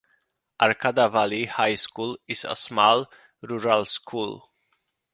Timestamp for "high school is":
1.45-2.43